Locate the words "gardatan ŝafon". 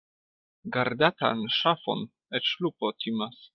0.77-2.03